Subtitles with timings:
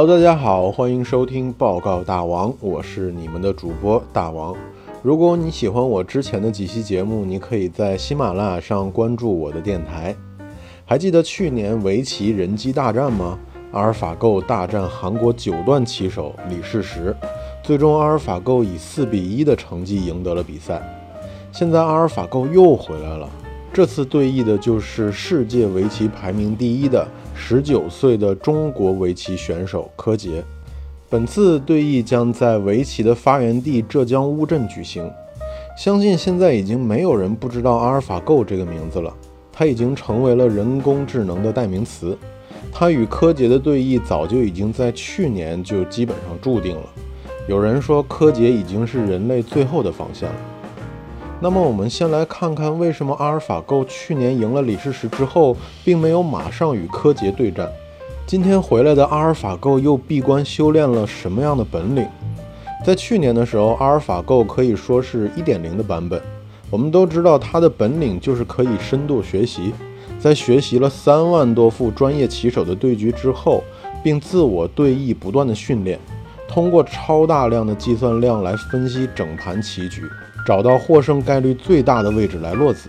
[0.00, 4.54] Hello，大家好，欢迎收听报告大王，我是你们的主播大王。
[5.02, 10.14] 如果你喜欢我之前的几期节目，你可以在喜马拉雅上关注我的电台。
[10.84, 13.36] 还记得去年围棋人机大战吗？
[13.72, 17.12] 阿尔法狗大战韩国九段棋手李世石，
[17.64, 20.80] 最终阿尔法狗以四比一的成绩赢得了比赛。
[21.50, 23.28] 现在阿尔法狗又回来了，
[23.72, 27.06] 这次对弈的就是世界围棋排名第一的。
[27.40, 30.42] 十九岁的中国围棋选手柯洁，
[31.08, 35.08] 本次对弈将在围棋的发源地浙江乌镇举行。
[35.78, 39.14] 相信现在已经没有人不知道阿尔法狗这个名字了，
[39.52, 42.18] 它已经成为了人工智能的代名词。
[42.72, 46.82] 它与柯洁的对弈早就已经在去年就基本上注定了。
[47.46, 50.34] 有人说柯洁已经是人类最后的防线了。
[51.40, 57.70] 那么我们先来看看，为什么阿尔法狗去年赢了李世石之后，并没有马上与柯洁对战？
[58.26, 62.04] 今天回来的阿尔法狗又闭关修炼了什么样的本领？
[62.84, 66.20] 在去年的时候，阿尔法狗可以说是一点零的版本。
[66.70, 69.72] 我们都知道它的本领就是可以深度学习，
[70.18, 73.62] 在学习了三万多副专业棋手的对局之后，
[74.02, 76.00] 并自我对弈不断的训练，
[76.48, 80.02] 通过超大量的计算量来分析整盘棋局。
[80.46, 82.88] 找到获胜概率最大的位置来落子，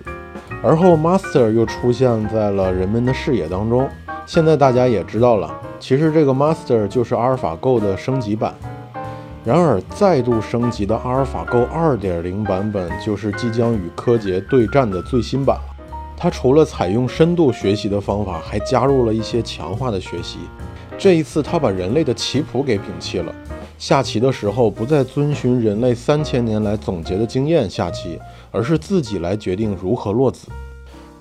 [0.63, 3.89] 而后 Master 又出现在了人们的视野当中。
[4.25, 8.55] 现在大家也知道了，其实这个 Master 就是阿尔法 Go 的升级版。
[9.43, 15.75] 然而，再度升级的阿尔法 Go 2.0版本就是即将与柯洁对战的最新版了。
[16.15, 20.39] 它除了采用深度学习的方法，还加入了一些强化的学习。
[20.99, 23.33] 这一次，它把人类的棋谱给摒弃了。
[23.77, 28.19] 下棋的时候，不再遵循人类三千年来总结的经验下棋，
[28.51, 30.49] 而是自己来决定如何落子。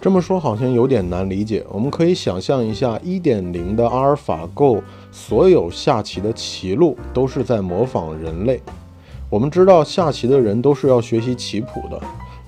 [0.00, 1.64] 这么说好像有点难理解。
[1.70, 8.60] 我们可以想象一下，一点零的阿尔法狗所有下棋的棋路都是在模仿人类。
[9.30, 12.00] 我们知道，下棋的人都是要学习棋谱的，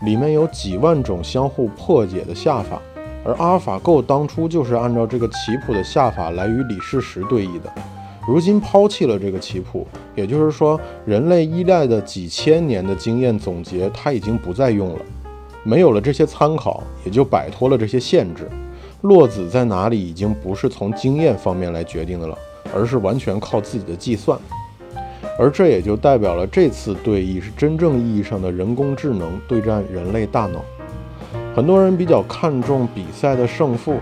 [0.05, 2.83] 里面有几万种相互破解的下法，
[3.25, 7.71] 而阿尔法狗当初就是按照这个棋谱的下法来与李世石对弈的。
[8.27, 15.01] 如今抛弃了这个棋谱，也就是说，人类依赖的几千年的经验总结，它已经不再用了。
[15.63, 18.49] 没有了这些参考，也就摆脱了这些限制。
[19.03, 22.39] 落子在哪里，已经不是从经验方面来决定的了，
[22.75, 24.39] 而是完全靠自己的计算。
[25.39, 30.63] 而这也就代表了这次对弈是真正意义上的人工智能对战人类大脑。
[31.55, 33.97] 很多人比较看重比赛的胜负。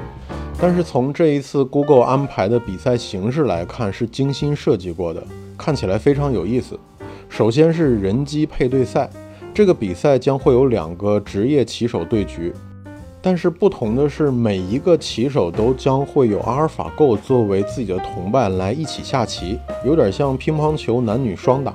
[0.60, 5.22] 但是从这一次 Google 安排的比赛形式来看，是精心设计过的，
[5.56, 6.78] 看起来非常有意思。
[7.28, 9.08] 首先是人机配对赛，
[9.54, 12.52] 这个比赛将会有两个职业棋手对局，
[13.22, 21.72] 但是不同的是，每一个棋手都将会有阿尔法狗作为自己的同伴来一起下棋，有点像乒乓球男女双打，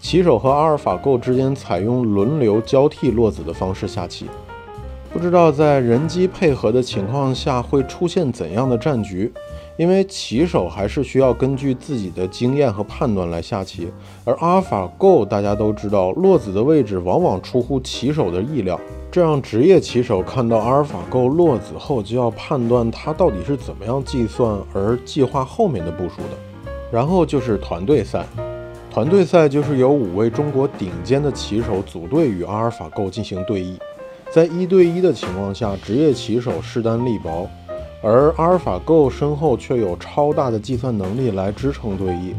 [0.00, 4.26] 棋手和阿尔法狗之间采用轮流交替落子的方式下棋。
[5.12, 9.30] 不知道在人机配合的情况下会出现怎样的战局，
[9.76, 13.88] 因为棋手还是需要根据自己的经验和判断来下棋，
[14.24, 18.80] 而阿尔法狗大家都知道落子的位置往往出乎棋手的意料，
[19.10, 26.38] 这让职业棋手看到阿尔法狗落子后就要判断它到底是怎么样计算而计划后面的部署的。
[26.90, 28.24] 然后就是团队赛，
[28.90, 33.76] 团队赛就是由五位中国顶尖的棋手组队与阿尔法狗进行对弈。
[34.32, 37.46] 在一对一的情况下，职业棋手势单力薄，
[38.02, 42.32] 而阿尔法狗身后却有超大的计算能力来支撑对弈。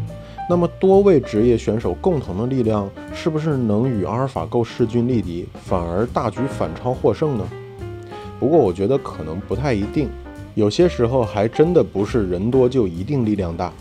[0.50, 7.48] 那么多位职业选手共同的力量，是不是能与阿尔法狗势均力敌，反而大局反超获胜呢？
[8.40, 10.10] 不过我觉得可能不太一定，
[10.56, 13.72] 有些时候还真的不是人多就一定力量大。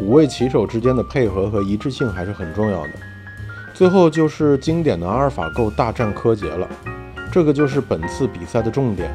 [0.00, 2.90] 五位棋手之间的配合和一致性还是很重要的。
[3.74, 6.66] 最后就是经典的阿尔法狗大战柯洁了。
[7.30, 9.10] 这个就是本次比赛的重点，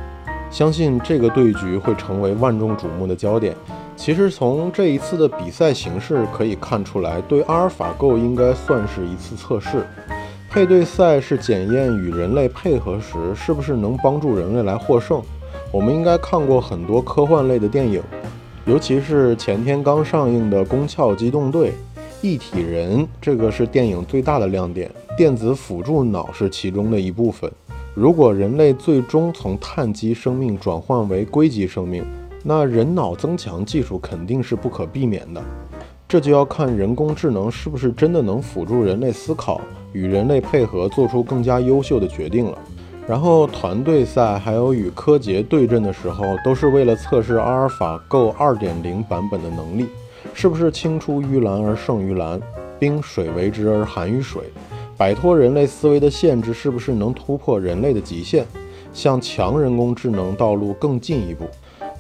[0.52, 3.56] 相信这个对局会成为万众瞩目的焦点。
[3.96, 9.86] 其实从这一次的比赛形式可以看出来，对阿尔法狗应该算是一次测试。
[10.50, 15.22] 配对赛是检验与人类配合时是不是能帮助人类来获胜。
[15.72, 18.02] 我们应该看过很多科幻类的电影，
[18.66, 21.70] 尤其是前天刚上映的《宫壳机动队》，
[22.22, 27.52] 一体人这个是电影最大的亮点，电子辅助脑是其中的一部分。
[27.96, 32.04] 如果人类最终从碳基生命转换为硅基生命，
[32.44, 35.42] 那人脑增强技术肯定是不可避免的。
[36.08, 39.62] 这就要看人工智能是不是真的能辅助人类思考，
[39.92, 42.58] 与人类配合，做出更加优秀的决定了。
[43.08, 49.86] 然后团队赛还有与柯洁对阵的时候，都是为了测试阿尔法狗2.0版本的能力。
[50.34, 52.42] 是不是青出于蓝而胜于蓝，
[52.80, 54.44] 冰水为之而寒于水？
[54.96, 58.46] 摆脱人类思维的限制，是不是能突破人类的极限，
[58.94, 61.46] 向强人工智能道路更进一步？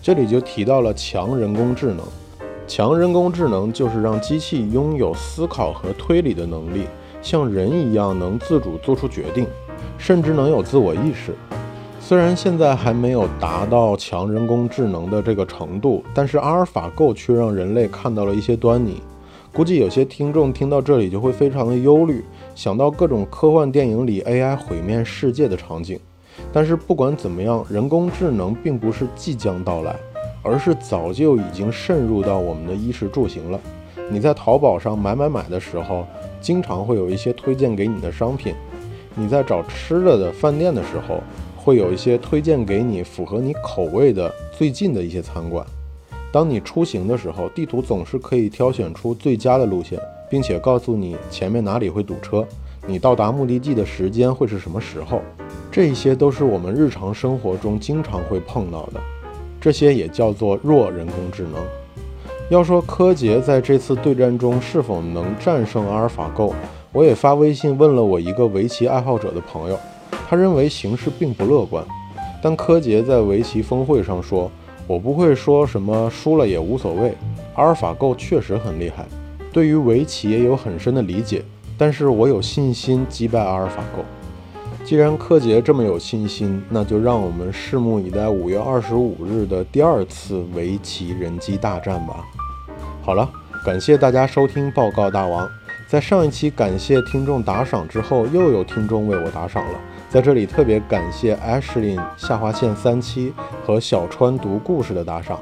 [0.01, 1.99] 这里就提到了强人工智能。
[2.67, 6.85] 强人工智能就是让机器拥有思考和推理的能力，
[7.21, 9.47] 像人一样能自主做出决定，
[9.97, 11.33] 甚至能有自我意识。
[11.99, 19.01] 虽然现在还没有达到强人工智能的这个程度，但是阿尔法狗却让人类看到了一些端倪。
[19.53, 25.99] 估计有些听众听到这里就会非常的忧虑，想到各种科幻电影里 AI 毁灭世界的场景。
[26.51, 29.95] 但是不管怎么样，人工智能并不是即将到来，
[30.41, 33.59] 而是早就已经渗入到我们的衣食住行了。
[34.09, 36.03] 你在淘宝上买买买的时候，
[36.41, 38.55] 经常会有一些推荐给你的商品；
[39.13, 41.21] 你在找吃的的饭店的时候，
[41.55, 45.63] 会有一些推荐给你符合你口味的最近的一些餐馆。
[46.33, 49.99] 当你出行的时候，地图总是可以挑选出最佳的路线，
[50.31, 52.43] 并且告诉你前面哪里会堵车，
[52.87, 55.21] 你到达目的地的时间会是什么时候。
[55.71, 58.99] 这些都是我们日常生活中经常会碰到的，
[59.61, 61.61] 这些也叫做弱人工智能。
[62.49, 66.51] 要说柯洁在这次对战中是否能战胜阿尔法狗，
[66.91, 69.77] 我也发微信问了我一个围棋爱好者的朋友，
[70.27, 71.85] 他认为形势并不乐观。
[72.41, 74.49] 但柯洁在围棋峰会上说。
[74.87, 77.15] 我不会说什么输了也无所谓。
[77.55, 79.05] 阿尔法狗确实很厉害，
[79.51, 81.43] 对于围棋也有很深的理解，
[81.77, 84.03] 但是我有信心击败阿尔法狗。
[84.83, 92.25] 既然柯洁这么有信心，那就让我们拭目以待五月二十五日的第二次围棋人机大战吧。
[93.01, 93.29] 好了，
[93.65, 95.49] 感谢大家收听报告大王。
[95.87, 99.79] 在上一期感谢听众打赏之后，又有听众为我打赏了。
[100.13, 103.33] 在这里特别感谢 Ashley 下划线三七
[103.65, 105.39] 和小川读故事的打赏，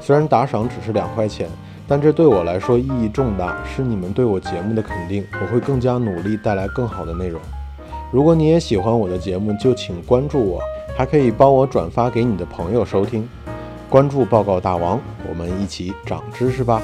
[0.00, 1.46] 虽然打赏只是两块钱，
[1.86, 7.38] 但这对我来说意义重大，是你们对我节目的肯定，我会更加努力带来更好的内容。
[8.10, 10.58] 如果你也喜欢我的节目，就请关注我，
[10.96, 13.28] 还可以帮我转发给你的朋友收听。
[13.90, 14.98] 关注报告大王，
[15.28, 16.80] 我们一起长知识吧。